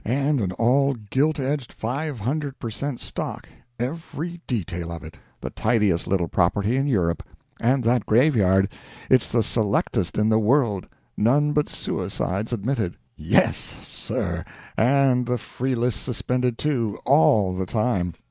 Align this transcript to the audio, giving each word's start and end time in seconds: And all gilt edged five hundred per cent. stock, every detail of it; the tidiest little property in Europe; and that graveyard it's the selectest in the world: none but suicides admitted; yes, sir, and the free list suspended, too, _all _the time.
And 0.03 0.51
all 0.53 0.95
gilt 0.95 1.39
edged 1.39 1.71
five 1.71 2.21
hundred 2.21 2.57
per 2.57 2.71
cent. 2.71 2.99
stock, 2.99 3.47
every 3.79 4.41
detail 4.47 4.91
of 4.91 5.03
it; 5.03 5.15
the 5.39 5.51
tidiest 5.51 6.07
little 6.07 6.27
property 6.27 6.75
in 6.75 6.87
Europe; 6.87 7.21
and 7.59 7.83
that 7.83 8.07
graveyard 8.07 8.69
it's 9.11 9.31
the 9.31 9.43
selectest 9.43 10.17
in 10.17 10.29
the 10.29 10.39
world: 10.39 10.87
none 11.15 11.53
but 11.53 11.69
suicides 11.69 12.51
admitted; 12.51 12.97
yes, 13.15 13.55
sir, 13.57 14.43
and 14.75 15.27
the 15.27 15.37
free 15.37 15.75
list 15.75 16.01
suspended, 16.01 16.57
too, 16.57 16.97
_all 17.05 17.55
_the 17.55 17.67
time. 17.67 18.15